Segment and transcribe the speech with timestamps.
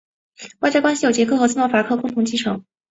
[0.61, 2.65] 外交关系由捷克和斯洛伐克共同继承。